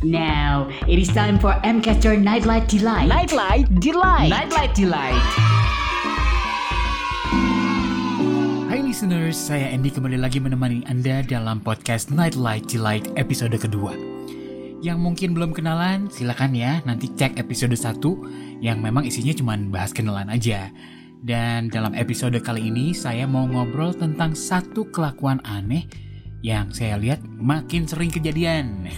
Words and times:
Now, 0.00 0.72
it 0.88 0.96
is 0.96 1.12
time 1.12 1.36
for 1.36 1.52
Mcaster 1.60 2.16
Nightlight 2.16 2.72
Delight. 2.72 3.04
Nightlight 3.04 3.68
Delight. 3.84 4.32
Nightlight 4.32 4.72
Delight. 4.72 5.24
Hai 8.72 8.80
listeners, 8.80 9.36
saya 9.36 9.68
Andy 9.68 9.92
kembali 9.92 10.16
lagi 10.16 10.40
menemani 10.40 10.88
Anda 10.88 11.20
dalam 11.20 11.60
podcast 11.60 12.08
Nightlight 12.08 12.64
Delight 12.64 13.12
episode 13.20 13.52
kedua. 13.60 13.92
Yang 14.80 14.98
mungkin 15.04 15.36
belum 15.36 15.52
kenalan, 15.52 16.08
silakan 16.08 16.56
ya 16.56 16.80
nanti 16.88 17.12
cek 17.12 17.36
episode 17.36 17.76
1 17.76 18.64
yang 18.64 18.80
memang 18.80 19.04
isinya 19.04 19.36
cuma 19.36 19.52
bahas 19.68 19.92
kenalan 19.92 20.32
aja. 20.32 20.72
Dan 21.20 21.68
dalam 21.68 21.92
episode 21.92 22.40
kali 22.40 22.72
ini 22.72 22.96
saya 22.96 23.28
mau 23.28 23.44
ngobrol 23.44 23.92
tentang 23.92 24.32
satu 24.32 24.88
kelakuan 24.88 25.44
aneh 25.44 25.84
yang 26.40 26.72
saya 26.72 26.96
lihat 26.96 27.20
makin 27.24 27.84
sering 27.84 28.08
kejadian. 28.08 28.88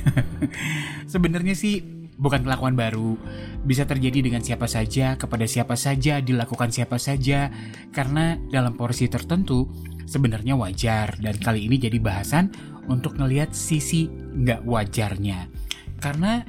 Sebenarnya 1.12 1.58
sih 1.58 1.82
bukan 2.22 2.46
kelakuan 2.46 2.78
baru, 2.78 3.18
bisa 3.66 3.82
terjadi 3.82 4.22
dengan 4.22 4.46
siapa 4.46 4.70
saja, 4.70 5.18
kepada 5.18 5.42
siapa 5.50 5.74
saja, 5.74 6.22
dilakukan 6.22 6.70
siapa 6.70 6.94
saja, 7.02 7.50
karena 7.90 8.38
dalam 8.54 8.78
porsi 8.78 9.10
tertentu 9.10 9.66
sebenarnya 10.06 10.54
wajar. 10.54 11.18
Dan 11.18 11.34
kali 11.42 11.66
ini 11.66 11.82
jadi 11.82 11.98
bahasan 11.98 12.54
untuk 12.86 13.18
ngelihat 13.18 13.50
sisi 13.50 14.06
nggak 14.38 14.62
wajarnya. 14.62 15.50
Karena 15.98 16.46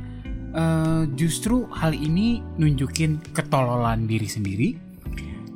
uh, 0.54 1.10
justru 1.18 1.66
hal 1.74 1.98
ini 1.98 2.46
nunjukin 2.62 3.18
ketololan 3.34 4.06
diri 4.06 4.30
sendiri, 4.30 4.70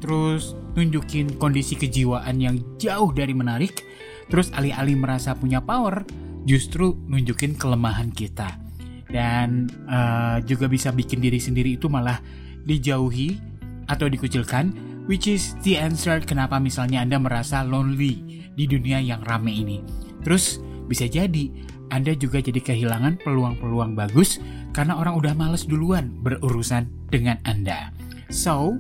terus 0.02 0.58
nunjukin 0.74 1.38
kondisi 1.42 1.74
kejiwaan 1.78 2.38
yang 2.38 2.58
jauh 2.82 3.10
dari 3.14 3.34
menarik, 3.34 3.82
Terus 4.28 4.52
alih-alih 4.52 5.00
merasa 5.00 5.36
punya 5.36 5.64
power, 5.64 6.04
justru 6.48 6.96
nunjukin 7.08 7.56
kelemahan 7.56 8.12
kita. 8.12 8.60
Dan 9.08 9.72
uh, 9.88 10.44
juga 10.44 10.68
bisa 10.68 10.92
bikin 10.92 11.24
diri 11.24 11.40
sendiri 11.40 11.80
itu 11.80 11.88
malah 11.88 12.20
dijauhi 12.68 13.40
atau 13.88 14.12
dikucilkan, 14.12 14.76
which 15.08 15.32
is 15.32 15.56
the 15.64 15.80
answer 15.80 16.20
kenapa 16.20 16.60
misalnya 16.60 17.00
Anda 17.00 17.16
merasa 17.20 17.64
lonely 17.64 18.44
di 18.56 18.68
dunia 18.68 19.00
yang 19.00 19.24
rame 19.24 19.52
ini. 19.52 19.80
Terus 20.28 20.60
bisa 20.92 21.08
jadi 21.08 21.48
Anda 21.88 22.16
juga 22.20 22.44
jadi 22.44 22.60
kehilangan 22.60 23.24
peluang-peluang 23.24 23.96
bagus 23.96 24.44
karena 24.76 25.00
orang 25.00 25.16
udah 25.16 25.34
males 25.36 25.64
duluan 25.64 26.12
berurusan 26.20 26.92
dengan 27.08 27.40
Anda. 27.48 27.96
So, 28.28 28.76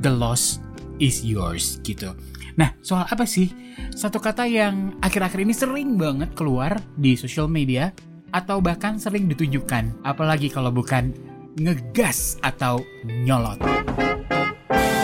the 0.00 0.08
loss 0.08 0.56
is 0.96 1.20
yours 1.20 1.76
gitu. 1.84 2.16
Nah, 2.56 2.72
soal 2.80 3.04
apa 3.04 3.28
sih? 3.28 3.52
Satu 3.92 4.16
kata 4.16 4.48
yang 4.48 4.96
akhir-akhir 5.04 5.44
ini 5.44 5.52
sering 5.52 6.00
banget 6.00 6.32
keluar 6.32 6.80
di 6.96 7.12
social 7.12 7.52
media 7.52 7.92
atau 8.32 8.64
bahkan 8.64 8.96
sering 8.96 9.28
ditunjukkan, 9.28 10.00
apalagi 10.02 10.48
kalau 10.48 10.72
bukan 10.72 11.12
ngegas 11.60 12.40
atau 12.40 12.80
nyolot. 13.04 13.60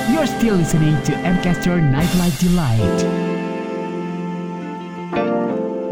You're 0.09 0.29
still 0.29 0.57
listening 0.57 0.97
to 1.09 1.13
Mcaster 1.21 1.77
Nightlight 1.77 2.37
Delight. 2.41 2.99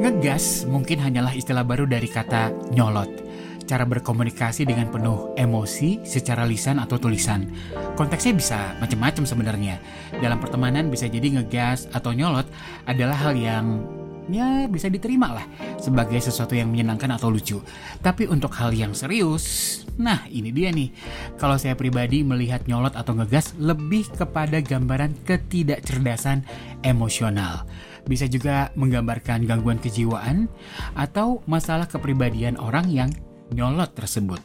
Ngegas 0.00 0.64
mungkin 0.64 0.96
hanyalah 0.96 1.36
istilah 1.36 1.64
baru 1.64 1.84
dari 1.84 2.08
kata 2.08 2.72
nyolot 2.72 3.29
cara 3.70 3.86
berkomunikasi 3.86 4.66
dengan 4.66 4.90
penuh 4.90 5.30
emosi 5.38 6.02
secara 6.02 6.42
lisan 6.42 6.82
atau 6.82 6.98
tulisan. 6.98 7.46
Konteksnya 7.94 8.34
bisa 8.34 8.58
macam-macam 8.82 9.22
sebenarnya. 9.22 9.78
Dalam 10.18 10.42
pertemanan 10.42 10.90
bisa 10.90 11.06
jadi 11.06 11.38
ngegas 11.38 11.86
atau 11.94 12.10
nyolot 12.10 12.50
adalah 12.90 13.14
hal 13.14 13.38
yang 13.38 13.86
ya 14.26 14.70
bisa 14.70 14.86
diterima 14.86 15.34
lah 15.34 15.46
sebagai 15.78 16.18
sesuatu 16.18 16.58
yang 16.58 16.74
menyenangkan 16.74 17.14
atau 17.14 17.30
lucu. 17.30 17.62
Tapi 18.02 18.26
untuk 18.26 18.50
hal 18.58 18.74
yang 18.74 18.90
serius, 18.90 19.78
nah 19.94 20.26
ini 20.26 20.50
dia 20.50 20.74
nih. 20.74 20.90
Kalau 21.38 21.54
saya 21.54 21.78
pribadi 21.78 22.26
melihat 22.26 22.66
nyolot 22.66 22.98
atau 22.98 23.14
ngegas 23.14 23.54
lebih 23.54 24.10
kepada 24.18 24.58
gambaran 24.58 25.14
ketidakcerdasan 25.22 26.42
emosional. 26.82 27.70
Bisa 28.02 28.26
juga 28.26 28.74
menggambarkan 28.74 29.46
gangguan 29.46 29.78
kejiwaan 29.78 30.50
atau 30.98 31.44
masalah 31.46 31.86
kepribadian 31.86 32.58
orang 32.58 32.88
yang 32.90 33.10
nyolot 33.52 33.90
tersebut. 33.94 34.40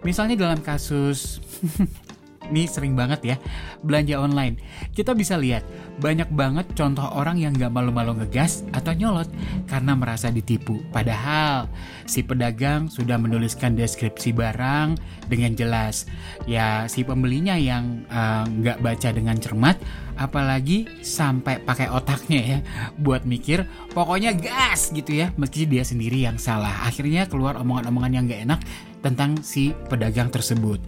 Misalnya 0.00 0.36
dalam 0.36 0.60
kasus 0.64 1.38
ini 2.50 2.66
sering 2.66 2.98
banget 2.98 3.20
ya 3.24 3.36
belanja 3.80 4.18
online. 4.18 4.58
Kita 4.92 5.14
bisa 5.14 5.38
lihat 5.38 5.64
banyak 6.02 6.28
banget 6.34 6.66
contoh 6.74 7.06
orang 7.06 7.38
yang 7.38 7.54
gak 7.54 7.72
malu-malu 7.72 8.18
ngegas 8.20 8.66
atau 8.74 8.92
nyolot 8.92 9.30
karena 9.70 9.94
merasa 9.94 10.28
ditipu. 10.28 10.82
Padahal 10.90 11.70
si 12.04 12.26
pedagang 12.26 12.90
sudah 12.90 13.16
menuliskan 13.16 13.78
deskripsi 13.78 14.34
barang 14.34 14.98
dengan 15.30 15.54
jelas. 15.54 16.10
Ya 16.44 16.90
si 16.90 17.06
pembelinya 17.06 17.54
yang 17.54 18.04
uh, 18.10 18.44
nggak 18.44 18.82
baca 18.82 19.08
dengan 19.14 19.38
cermat 19.38 19.78
apalagi 20.20 20.84
sampai 21.00 21.64
pakai 21.64 21.88
otaknya 21.88 22.40
ya 22.44 22.58
buat 23.00 23.24
mikir 23.24 23.64
pokoknya 23.94 24.36
gas 24.36 24.90
gitu 24.92 25.14
ya. 25.24 25.32
Meski 25.38 25.64
dia 25.64 25.86
sendiri 25.86 26.26
yang 26.26 26.36
salah. 26.36 26.84
Akhirnya 26.84 27.30
keluar 27.30 27.56
omongan-omongan 27.62 28.12
yang 28.12 28.24
gak 28.26 28.42
enak 28.44 28.60
tentang 29.00 29.40
si 29.40 29.72
pedagang 29.88 30.28
tersebut 30.28 30.80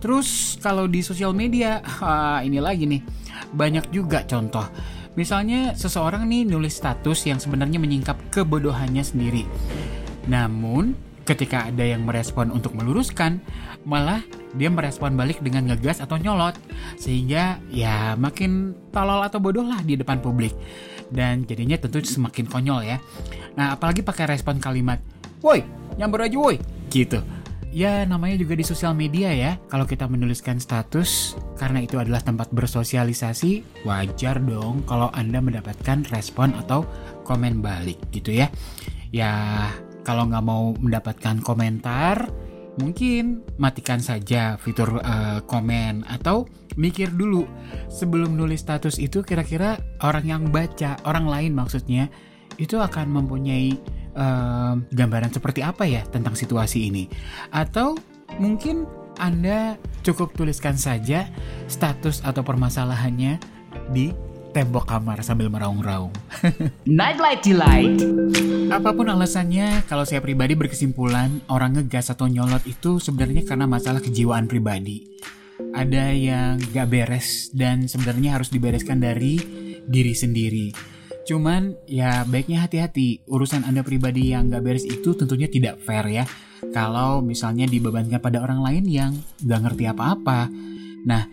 Terus 0.00 0.56
kalau 0.58 0.88
di 0.88 1.04
sosial 1.04 1.36
media, 1.36 1.84
ha, 1.84 2.40
ini 2.46 2.58
lagi 2.58 2.88
nih, 2.88 3.04
banyak 3.52 3.92
juga 3.92 4.24
contoh. 4.24 4.64
Misalnya 5.14 5.76
seseorang 5.76 6.24
nih 6.24 6.48
nulis 6.48 6.80
status 6.80 7.28
yang 7.28 7.36
sebenarnya 7.36 7.76
menyingkap 7.76 8.16
kebodohannya 8.32 9.04
sendiri. 9.04 9.44
Namun 10.26 10.96
ketika 11.28 11.68
ada 11.68 11.84
yang 11.84 12.08
merespon 12.08 12.48
untuk 12.48 12.72
meluruskan, 12.72 13.42
malah 13.84 14.24
dia 14.56 14.72
merespon 14.72 15.14
balik 15.14 15.42
dengan 15.44 15.68
ngegas 15.68 16.00
atau 16.00 16.16
nyolot. 16.16 16.56
Sehingga 16.96 17.60
ya 17.68 18.16
makin 18.16 18.72
tolol 18.94 19.20
atau 19.20 19.42
bodoh 19.42 19.66
lah 19.66 19.82
di 19.84 19.98
depan 19.98 20.22
publik. 20.22 20.56
Dan 21.10 21.42
jadinya 21.42 21.74
tentu 21.74 22.00
semakin 22.06 22.46
konyol 22.46 22.86
ya. 22.86 22.96
Nah 23.58 23.74
apalagi 23.74 24.06
pakai 24.06 24.30
respon 24.30 24.62
kalimat, 24.62 25.02
Woi, 25.42 25.64
nyamber 25.98 26.28
aja 26.28 26.36
woi, 26.36 26.60
gitu 26.92 27.18
ya 27.70 28.02
namanya 28.06 28.36
juga 28.38 28.58
di 28.58 28.64
sosial 28.66 28.92
media 28.94 29.30
ya. 29.30 29.56
Kalau 29.70 29.86
kita 29.86 30.10
menuliskan 30.10 30.58
status 30.58 31.38
karena 31.56 31.82
itu 31.82 31.96
adalah 31.96 32.20
tempat 32.20 32.50
bersosialisasi, 32.50 33.82
wajar 33.86 34.42
dong 34.42 34.82
kalau 34.84 35.08
Anda 35.14 35.38
mendapatkan 35.38 36.06
respon 36.10 36.54
atau 36.58 36.84
komen 37.22 37.62
balik 37.62 37.98
gitu 38.10 38.34
ya. 38.34 38.50
Ya 39.14 39.66
kalau 40.02 40.26
nggak 40.26 40.44
mau 40.44 40.74
mendapatkan 40.74 41.42
komentar, 41.42 42.26
mungkin 42.78 43.46
matikan 43.58 44.02
saja 44.02 44.58
fitur 44.58 45.02
uh, 45.02 45.42
komen 45.46 46.06
atau 46.06 46.46
mikir 46.78 47.10
dulu 47.10 47.46
sebelum 47.90 48.38
nulis 48.38 48.62
status 48.62 48.98
itu 49.02 49.22
kira-kira 49.26 49.78
orang 50.02 50.24
yang 50.26 50.42
baca, 50.50 50.98
orang 51.06 51.26
lain 51.26 51.52
maksudnya 51.54 52.06
itu 52.58 52.78
akan 52.78 53.08
mempunyai 53.10 53.78
uh, 54.14 54.74
gambaran 54.90 55.30
seperti 55.34 55.60
apa 55.60 55.86
ya 55.86 56.02
tentang 56.08 56.34
situasi 56.34 56.88
ini? 56.90 57.06
Atau 57.54 57.98
mungkin 58.38 58.86
Anda 59.20 59.76
cukup 60.00 60.32
tuliskan 60.32 60.80
saja 60.80 61.28
status 61.68 62.24
atau 62.24 62.40
permasalahannya 62.40 63.36
di 63.92 64.14
tembok 64.50 64.90
kamar 64.90 65.22
sambil 65.22 65.46
meraung-raung. 65.46 66.10
Nightlight 66.86 67.42
Delight. 67.46 68.02
Apa 68.70 68.90
pun 68.94 69.06
alasannya, 69.06 69.86
kalau 69.86 70.02
saya 70.02 70.18
pribadi 70.18 70.58
berkesimpulan 70.58 71.42
orang 71.46 71.78
ngegas 71.78 72.10
atau 72.10 72.26
nyolot 72.26 72.62
itu 72.66 72.98
sebenarnya 72.98 73.46
karena 73.46 73.66
masalah 73.70 74.02
kejiwaan 74.02 74.50
pribadi. 74.50 75.06
Ada 75.70 76.10
yang 76.10 76.58
gak 76.74 76.88
beres 76.90 77.54
dan 77.54 77.86
sebenarnya 77.86 78.40
harus 78.40 78.50
dibereskan 78.50 78.98
dari 78.98 79.38
diri 79.86 80.14
sendiri. 80.14 80.98
Cuman 81.28 81.76
ya 81.86 82.24
baiknya 82.24 82.64
hati-hati, 82.64 83.24
urusan 83.28 83.62
Anda 83.68 83.84
pribadi 83.84 84.32
yang 84.32 84.48
gak 84.48 84.64
beres 84.64 84.86
itu 84.88 85.12
tentunya 85.14 85.46
tidak 85.46 85.78
fair 85.84 86.06
ya. 86.08 86.24
Kalau 86.72 87.24
misalnya 87.24 87.64
dibebankan 87.64 88.20
pada 88.20 88.44
orang 88.44 88.60
lain 88.60 88.84
yang 88.88 89.12
gak 89.40 89.60
ngerti 89.64 89.84
apa-apa. 89.88 90.48
Nah, 91.04 91.24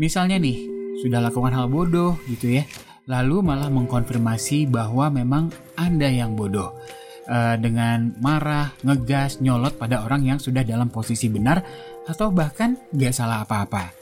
misalnya 0.00 0.40
nih, 0.40 0.56
sudah 1.04 1.20
lakukan 1.20 1.52
hal 1.52 1.68
bodoh 1.68 2.16
gitu 2.28 2.60
ya, 2.60 2.64
lalu 3.08 3.44
malah 3.44 3.68
mengkonfirmasi 3.68 4.68
bahwa 4.68 5.12
memang 5.12 5.52
Anda 5.76 6.08
yang 6.08 6.36
bodoh. 6.36 6.76
Uh, 7.30 7.54
dengan 7.62 8.10
marah, 8.18 8.74
ngegas, 8.82 9.38
nyolot 9.38 9.78
pada 9.78 10.02
orang 10.02 10.26
yang 10.26 10.42
sudah 10.42 10.66
dalam 10.66 10.90
posisi 10.90 11.30
benar 11.30 11.62
atau 12.10 12.34
bahkan 12.34 12.74
gak 12.90 13.14
salah 13.14 13.46
apa-apa. 13.46 13.94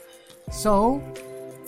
So, 0.49 0.97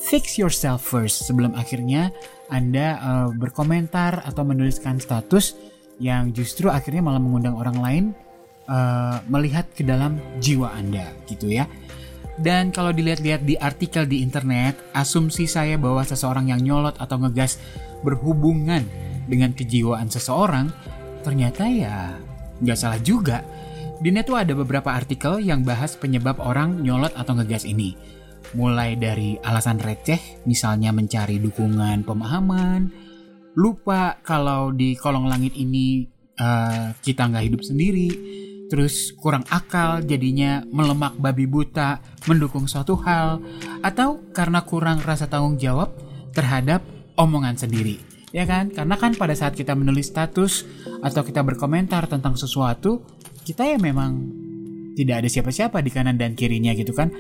fix 0.01 0.41
yourself 0.41 0.81
first 0.81 1.29
sebelum 1.29 1.53
akhirnya 1.53 2.09
anda 2.51 2.99
uh, 2.99 3.29
berkomentar 3.31 4.27
atau 4.27 4.43
menuliskan 4.43 4.99
status 4.99 5.55
yang 6.01 6.35
justru 6.35 6.67
akhirnya 6.67 6.99
malah 6.99 7.21
mengundang 7.21 7.55
orang 7.55 7.77
lain 7.79 8.03
uh, 8.67 9.23
melihat 9.31 9.69
ke 9.71 9.87
dalam 9.87 10.19
jiwa 10.43 10.73
Anda 10.73 11.15
gitu 11.29 11.47
ya. 11.47 11.69
Dan 12.41 12.73
kalau 12.73 12.89
dilihat-lihat 12.89 13.45
di 13.45 13.53
artikel 13.55 14.09
di 14.09 14.25
internet, 14.25 14.75
asumsi 14.97 15.45
saya 15.45 15.77
bahwa 15.77 16.01
seseorang 16.01 16.49
yang 16.49 16.59
nyolot 16.63 16.97
atau 16.97 17.21
ngegas 17.21 17.61
berhubungan 18.01 18.81
dengan 19.29 19.53
kejiwaan 19.53 20.09
seseorang, 20.09 20.73
ternyata 21.21 21.69
ya 21.69 22.17
nggak 22.59 22.77
salah 22.79 22.97
juga. 22.99 23.45
Di 24.01 24.09
net 24.09 24.25
tuh 24.25 24.41
ada 24.41 24.57
beberapa 24.57 24.89
artikel 24.89 25.37
yang 25.37 25.61
bahas 25.61 25.93
penyebab 25.93 26.41
orang 26.41 26.81
nyolot 26.81 27.13
atau 27.13 27.37
ngegas 27.37 27.63
ini. 27.69 27.93
Mulai 28.51 28.99
dari 28.99 29.39
alasan 29.39 29.79
receh, 29.79 30.43
misalnya 30.43 30.91
mencari 30.91 31.39
dukungan 31.39 32.03
pemahaman, 32.03 32.91
lupa 33.55 34.19
kalau 34.23 34.75
di 34.75 34.95
kolong 34.99 35.27
langit 35.27 35.55
ini 35.55 36.03
uh, 36.35 36.91
kita 36.99 37.31
nggak 37.31 37.45
hidup 37.47 37.61
sendiri, 37.63 38.09
terus 38.67 39.15
kurang 39.15 39.47
akal 39.47 40.03
jadinya 40.03 40.63
melemak 40.67 41.15
babi 41.15 41.47
buta 41.47 42.03
mendukung 42.27 42.67
suatu 42.67 42.99
hal, 43.03 43.39
atau 43.83 44.19
karena 44.35 44.63
kurang 44.67 44.99
rasa 44.99 45.31
tanggung 45.31 45.55
jawab 45.55 45.95
terhadap 46.35 46.83
omongan 47.15 47.55
sendiri. 47.55 47.99
Ya 48.31 48.47
kan? 48.47 48.71
Karena 48.71 48.95
kan 48.95 49.15
pada 49.19 49.35
saat 49.35 49.59
kita 49.59 49.75
menulis 49.75 50.07
status 50.07 50.63
atau 51.03 51.19
kita 51.23 51.43
berkomentar 51.43 52.07
tentang 52.07 52.39
sesuatu, 52.39 53.03
kita 53.43 53.67
ya 53.67 53.75
memang 53.75 54.40
tidak 54.97 55.23
ada 55.23 55.29
siapa-siapa 55.31 55.79
di 55.79 55.89
kanan 55.93 56.19
dan 56.19 56.35
kirinya 56.35 56.75
gitu 56.75 56.91
kan. 56.91 57.11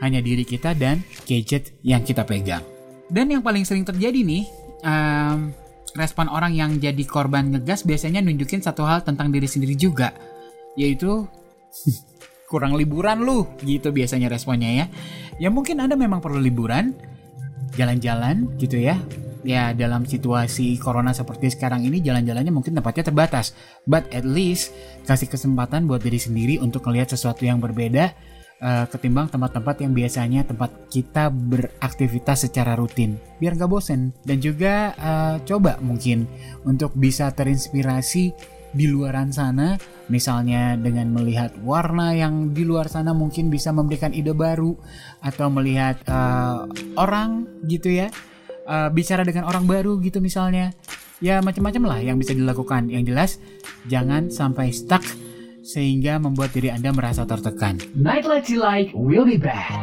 Hanya 0.00 0.24
diri 0.24 0.48
kita 0.48 0.72
dan 0.72 1.04
gadget 1.28 1.76
yang 1.84 2.00
kita 2.00 2.24
pegang. 2.24 2.64
Dan 3.10 3.28
yang 3.28 3.44
paling 3.44 3.68
sering 3.68 3.84
terjadi 3.84 4.22
nih 4.22 4.48
um, 4.86 5.52
respon 5.92 6.30
orang 6.30 6.56
yang 6.56 6.78
jadi 6.80 7.04
korban 7.04 7.52
ngegas 7.52 7.84
biasanya 7.84 8.24
nunjukin 8.24 8.64
satu 8.64 8.86
hal 8.86 9.04
tentang 9.04 9.28
diri 9.28 9.44
sendiri 9.44 9.76
juga. 9.76 10.14
Yaitu 10.78 11.28
kurang 12.50 12.74
liburan 12.74 13.22
lu 13.22 13.46
gitu 13.62 13.92
biasanya 13.92 14.32
responnya 14.32 14.70
ya. 14.72 14.86
Ya 15.36 15.48
mungkin 15.52 15.84
anda 15.84 15.94
memang 15.94 16.24
perlu 16.24 16.40
liburan 16.40 16.96
jalan-jalan 17.76 18.50
gitu 18.58 18.82
ya 18.82 18.98
ya 19.42 19.72
dalam 19.72 20.04
situasi 20.04 20.76
corona 20.76 21.16
seperti 21.16 21.52
sekarang 21.52 21.84
ini 21.86 22.04
jalan-jalannya 22.04 22.52
mungkin 22.52 22.76
tempatnya 22.76 23.12
terbatas. 23.12 23.56
But 23.88 24.08
at 24.12 24.24
least 24.24 24.72
kasih 25.08 25.28
kesempatan 25.28 25.88
buat 25.88 26.04
diri 26.04 26.20
sendiri 26.20 26.54
untuk 26.60 26.84
melihat 26.88 27.12
sesuatu 27.16 27.44
yang 27.44 27.58
berbeda 27.58 28.12
uh, 28.60 28.86
ketimbang 28.88 29.32
tempat-tempat 29.32 29.82
yang 29.82 29.92
biasanya 29.96 30.44
tempat 30.46 30.70
kita 30.92 31.32
beraktivitas 31.32 32.46
secara 32.48 32.76
rutin. 32.76 33.16
Biar 33.40 33.56
nggak 33.56 33.70
bosen. 33.70 34.12
Dan 34.22 34.38
juga 34.38 34.94
uh, 34.94 35.36
coba 35.42 35.80
mungkin 35.80 36.28
untuk 36.62 36.94
bisa 36.94 37.32
terinspirasi 37.32 38.24
di 38.70 38.86
luaran 38.86 39.34
sana. 39.34 39.74
Misalnya 40.10 40.74
dengan 40.74 41.10
melihat 41.14 41.54
warna 41.62 42.14
yang 42.14 42.50
di 42.50 42.66
luar 42.66 42.90
sana 42.90 43.14
mungkin 43.14 43.46
bisa 43.50 43.70
memberikan 43.70 44.10
ide 44.10 44.34
baru 44.34 44.74
atau 45.22 45.46
melihat 45.50 46.02
uh, 46.10 46.66
orang 46.98 47.46
gitu 47.66 47.90
ya 47.94 48.10
uh, 48.70 48.88
bicara 48.94 49.26
dengan 49.26 49.50
orang 49.50 49.66
baru 49.66 49.98
gitu 49.98 50.22
misalnya. 50.22 50.70
Ya 51.20 51.42
macam-macam 51.44 51.82
lah 51.90 52.00
yang 52.00 52.16
bisa 52.16 52.32
dilakukan. 52.32 52.88
Yang 52.88 53.02
jelas 53.12 53.30
jangan 53.90 54.30
sampai 54.30 54.70
stuck 54.72 55.02
sehingga 55.60 56.16
membuat 56.16 56.54
diri 56.56 56.72
anda 56.72 56.94
merasa 56.94 57.26
tertekan. 57.28 57.82
Nightlight 57.92 58.46
Delight 58.48 58.94
will 58.94 59.26
be 59.26 59.36
back. 59.36 59.74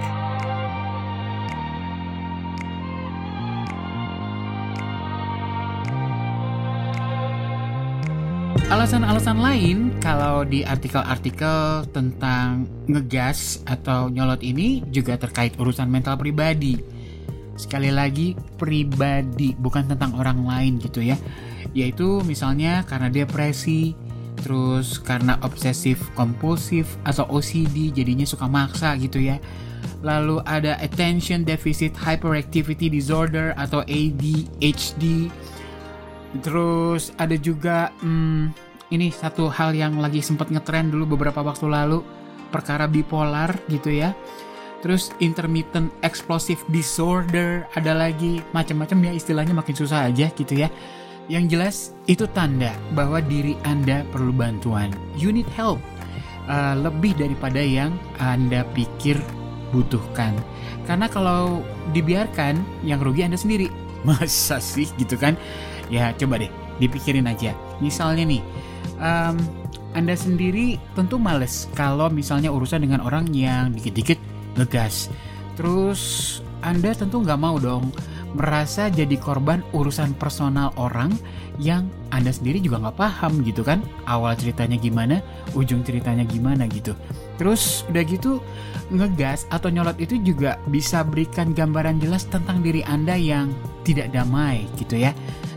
Alasan-alasan 8.67 9.39
lain 9.39 9.77
kalau 10.03 10.43
di 10.43 10.59
artikel-artikel 10.59 11.87
tentang 11.95 12.67
ngegas 12.91 13.63
atau 13.63 14.11
nyolot 14.11 14.43
ini 14.43 14.83
juga 14.91 15.15
terkait 15.15 15.55
urusan 15.55 15.87
mental 15.87 16.19
pribadi 16.19 16.96
sekali 17.57 17.89
lagi 17.89 18.37
pribadi 18.55 19.57
bukan 19.57 19.89
tentang 19.89 20.13
orang 20.15 20.45
lain 20.45 20.73
gitu 20.79 21.03
ya. 21.03 21.17
Yaitu 21.73 22.21
misalnya 22.23 22.85
karena 22.85 23.09
depresi 23.11 23.97
terus 24.37 25.01
karena 25.01 25.41
obsesif 25.41 25.99
kompulsif 26.13 26.95
atau 27.01 27.25
OCD 27.27 27.91
jadinya 27.91 28.23
suka 28.23 28.45
maksa 28.45 28.93
gitu 29.01 29.19
ya. 29.19 29.41
Lalu 30.05 30.39
ada 30.45 30.77
attention 30.77 31.41
deficit 31.41 31.97
hyperactivity 31.97 32.87
disorder 32.87 33.57
atau 33.57 33.81
ADHD 33.83 35.33
terus 36.43 37.15
ada 37.17 37.33
juga 37.39 37.89
hmm, 38.03 38.53
ini 38.93 39.11
satu 39.11 39.51
hal 39.51 39.73
yang 39.75 39.99
lagi 39.99 40.23
sempat 40.23 40.51
ngetren 40.51 40.91
dulu 40.91 41.17
beberapa 41.17 41.43
waktu 41.43 41.67
lalu 41.67 42.03
perkara 42.51 42.87
bipolar 42.87 43.51
gitu 43.67 43.91
ya 43.91 44.15
terus 44.79 45.09
intermittent 45.19 45.89
explosive 46.05 46.61
disorder 46.69 47.65
ada 47.73 47.93
lagi 47.97 48.39
macam-macam 48.53 49.09
ya 49.09 49.11
istilahnya 49.17 49.53
makin 49.53 49.75
susah 49.75 50.09
aja 50.09 50.29
gitu 50.33 50.53
ya. 50.53 50.69
Yang 51.27 51.45
jelas 51.51 51.75
itu 52.07 52.23
tanda 52.31 52.71
bahwa 52.95 53.19
diri 53.19 53.59
anda 53.67 54.07
perlu 54.15 54.31
bantuan. 54.31 54.95
You 55.19 55.35
need 55.35 55.49
help 55.59 55.83
uh, 56.47 56.75
lebih 56.79 57.19
daripada 57.19 57.59
yang 57.59 57.91
anda 58.17 58.63
pikir 58.71 59.19
butuhkan. 59.75 60.31
Karena 60.87 61.11
kalau 61.11 61.67
dibiarkan 61.91 62.63
yang 62.87 63.03
rugi 63.03 63.27
anda 63.27 63.35
sendiri. 63.35 63.67
Masa 64.07 64.63
sih 64.63 64.87
gitu 64.95 65.19
kan? 65.19 65.35
Ya 65.91 66.15
coba 66.15 66.39
deh 66.39 66.51
dipikirin 66.79 67.27
aja. 67.27 67.51
Misalnya 67.83 68.23
nih 68.23 68.41
um, 69.01 69.35
anda 69.97 70.13
sendiri 70.13 70.77
tentu 70.93 71.17
males 71.17 71.67
kalau 71.73 72.07
misalnya 72.07 72.53
urusan 72.53 72.85
dengan 72.85 73.01
orang 73.01 73.27
yang 73.33 73.73
dikit-dikit 73.73 74.36
ngegas. 74.57 75.07
Terus 75.55 76.01
Anda 76.65 76.93
tentu 76.93 77.21
nggak 77.21 77.39
mau 77.39 77.57
dong 77.61 77.93
merasa 78.35 78.91
jadi 78.91 79.15
korban 79.15 79.63
urusan 79.71 80.13
personal 80.19 80.75
orang 80.75 81.15
yang 81.57 81.89
Anda 82.13 82.29
sendiri 82.29 82.61
juga 82.61 82.77
nggak 82.81 82.97
paham 82.97 83.41
gitu 83.41 83.65
kan? 83.65 83.81
Awal 84.05 84.37
ceritanya 84.37 84.77
gimana 84.77 85.23
ujung 85.57 85.81
ceritanya 85.81 86.27
gimana 86.27 86.69
gitu. 86.69 86.93
Terus 87.41 87.85
udah 87.89 88.03
gitu 88.05 88.41
ngegas 88.93 89.49
atau 89.49 89.73
nyolot 89.73 89.97
itu 89.97 90.17
juga 90.21 90.61
bisa 90.69 91.01
berikan 91.01 91.53
gambaran 91.53 91.97
jelas 91.97 92.29
tentang 92.29 92.61
diri 92.61 92.85
Anda 92.85 93.17
yang 93.17 93.53
tidak 93.81 94.13
damai 94.13 94.69
gitu 94.77 94.97
ya. 94.97 95.13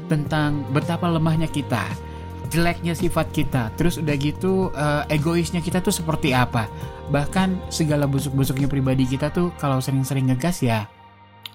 Tentang 0.09 0.65
betapa 0.75 1.07
lemahnya 1.07 1.47
kita 1.47 2.10
jeleknya 2.51 2.93
sifat 2.99 3.31
kita. 3.31 3.71
Terus 3.79 3.97
udah 4.03 4.15
gitu 4.19 4.75
uh, 4.75 5.07
egoisnya 5.07 5.63
kita 5.63 5.81
tuh 5.81 5.95
seperti 5.95 6.35
apa? 6.35 6.67
Bahkan 7.09 7.71
segala 7.71 8.11
busuk-busuknya 8.11 8.67
pribadi 8.67 9.07
kita 9.07 9.31
tuh 9.31 9.55
kalau 9.57 9.79
sering-sering 9.79 10.29
ngegas 10.29 10.61
ya 10.61 10.91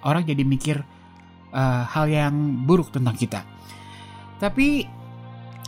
orang 0.07 0.23
jadi 0.23 0.43
mikir 0.47 0.79
uh, 1.51 1.83
hal 1.85 2.07
yang 2.07 2.63
buruk 2.63 2.89
tentang 2.95 3.13
kita. 3.13 3.43
Tapi 4.39 4.87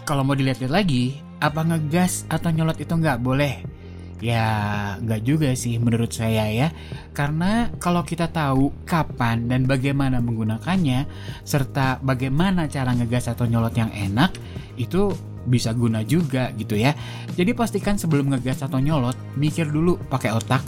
kalau 0.08 0.24
mau 0.24 0.36
dilihat-lihat 0.36 0.72
lagi 0.72 1.20
apa 1.38 1.62
ngegas 1.62 2.26
atau 2.32 2.50
nyolot 2.50 2.80
itu 2.82 2.90
nggak 2.90 3.22
boleh 3.22 3.77
Ya, 4.18 4.98
nggak 4.98 5.22
juga 5.22 5.54
sih 5.54 5.78
menurut 5.78 6.10
saya 6.10 6.50
ya. 6.50 6.74
Karena 7.14 7.70
kalau 7.78 8.02
kita 8.02 8.34
tahu 8.34 8.74
kapan 8.82 9.46
dan 9.46 9.70
bagaimana 9.70 10.18
menggunakannya, 10.18 11.06
serta 11.46 12.02
bagaimana 12.02 12.66
cara 12.66 12.98
ngegas 12.98 13.30
atau 13.30 13.46
nyolot 13.46 13.78
yang 13.78 13.94
enak, 13.94 14.34
itu 14.78 15.14
bisa 15.48 15.72
guna 15.72 16.02
juga 16.02 16.50
gitu 16.58 16.76
ya. 16.76 16.98
Jadi 17.38 17.54
pastikan 17.54 17.96
sebelum 17.96 18.34
ngegas 18.34 18.66
atau 18.66 18.82
nyolot, 18.82 19.16
mikir 19.38 19.70
dulu 19.70 20.02
pakai 20.10 20.34
otak, 20.34 20.66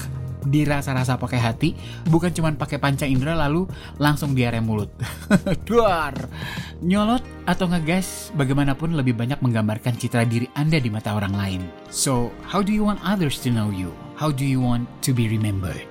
dirasa-rasa 0.50 1.22
pakai 1.22 1.39
hati, 1.39 1.70
bukan 2.10 2.34
cuma 2.34 2.50
pakai 2.51 2.82
panca 2.82 3.06
indera 3.06 3.38
lalu 3.38 3.70
langsung 4.01 4.34
diare 4.34 4.60
mulut. 4.60 4.89
Duar. 5.70 6.18
Nyolot 6.82 7.22
atau 7.46 7.70
ngegas 7.70 8.34
bagaimanapun 8.34 8.98
lebih 8.98 9.13
banyak 9.13 9.39
menggambarkan 9.39 9.96
citra 9.96 10.25
diri 10.25 10.50
Anda 10.58 10.82
di 10.82 10.89
mata 10.89 11.13
orang 11.13 11.34
lain. 11.38 11.62
So, 11.94 12.34
how 12.44 12.65
do 12.65 12.74
you 12.74 12.82
want 12.82 13.00
others 13.06 13.38
to 13.46 13.53
know 13.53 13.70
you? 13.70 13.94
How 14.18 14.34
do 14.34 14.44
you 14.44 14.60
want 14.60 14.89
to 15.08 15.15
be 15.15 15.29
remembered? 15.32 15.88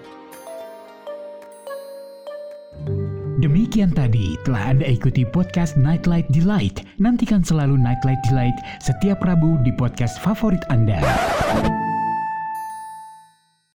Demikian 3.39 3.95
tadi 3.95 4.35
telah 4.43 4.75
Anda 4.75 4.91
ikuti 4.91 5.23
podcast 5.23 5.79
Nightlight 5.79 6.27
Delight. 6.35 6.83
Nantikan 6.99 7.47
selalu 7.47 7.79
Nightlight 7.79 8.19
Delight 8.27 8.59
setiap 8.83 9.23
Rabu 9.23 9.63
di 9.63 9.71
podcast 9.71 10.19
favorit 10.19 10.67
Anda. 10.67 10.99